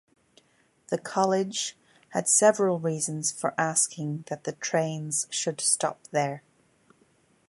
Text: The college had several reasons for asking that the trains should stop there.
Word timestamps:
The 0.87 0.97
college 0.97 1.77
had 2.09 2.27
several 2.27 2.79
reasons 2.79 3.31
for 3.31 3.53
asking 3.55 4.23
that 4.29 4.45
the 4.45 4.53
trains 4.53 5.27
should 5.29 5.61
stop 5.61 6.01
there. 6.09 6.41